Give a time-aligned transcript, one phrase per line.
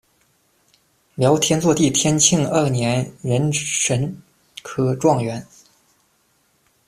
[1.13, 4.17] 辽天祚帝天庆二年壬辰
[4.63, 5.45] 科状元。